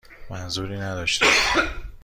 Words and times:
منظوری 0.29 0.77
نداشتم. 0.79 1.27